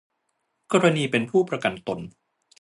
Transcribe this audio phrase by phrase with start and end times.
[0.71, 1.99] กรณีเป็นผู้ประกันตน